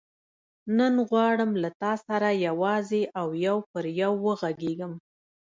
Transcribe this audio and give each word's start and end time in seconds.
نن 0.77 0.93
غواړم 1.09 1.51
له 1.63 1.69
تا 1.81 1.93
سره 2.07 2.29
یوازې 2.47 3.01
او 3.19 3.27
یو 3.45 3.57
پر 3.71 3.83
یو 4.01 4.11
وغږېږم. 4.25 4.93